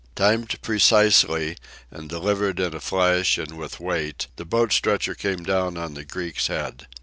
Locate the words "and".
1.91-2.09, 3.37-3.55